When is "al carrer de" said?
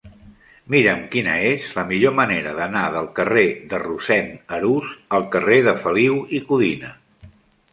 5.19-5.75